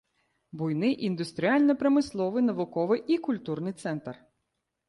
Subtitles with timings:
[0.61, 4.13] Буйны індустрыяльна-прамысловы, навуковы і культурны цэнтр.